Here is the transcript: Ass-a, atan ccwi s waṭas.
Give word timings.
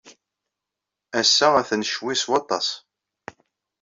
Ass-a, 1.19 1.47
atan 1.59 1.83
ccwi 1.89 2.15
s 2.21 2.23
waṭas. 2.29 2.67